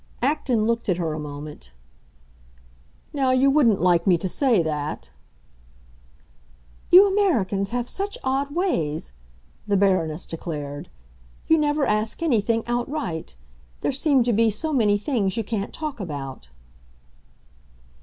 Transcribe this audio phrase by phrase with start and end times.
[0.23, 1.73] Acton looked at her a moment.
[3.13, 5.11] "Now you wouldn't like me to say that!"
[6.89, 9.13] "You Americans have such odd ways!"
[9.67, 10.89] the Baroness declared.
[11.45, 13.35] "You never ask anything outright;
[13.81, 16.49] there seem to be so many things you can't talk about."